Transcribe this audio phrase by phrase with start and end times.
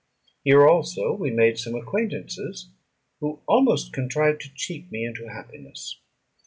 [0.43, 2.71] Here also we made some acquaintances,
[3.19, 5.99] who almost contrived to cheat me into happiness.